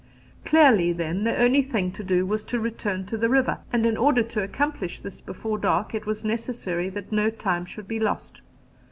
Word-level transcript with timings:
Clearly, 0.45 0.93
then, 0.93 1.25
the 1.25 1.37
only 1.37 1.61
thing 1.61 1.91
to 1.91 2.03
do 2.03 2.25
was 2.25 2.41
to 2.45 2.59
return 2.59 3.05
to 3.05 3.17
the 3.17 3.29
river; 3.29 3.59
and 3.71 3.85
in 3.85 3.97
order 3.97 4.23
to 4.23 4.41
accomplish 4.41 4.99
this 4.99 5.21
before 5.21 5.59
dark 5.59 5.93
it 5.93 6.07
was 6.07 6.23
necessary 6.23 6.89
that 6.89 7.11
no 7.11 7.29
time 7.29 7.65
should 7.65 7.87
be 7.87 7.99
lost. 7.99 8.41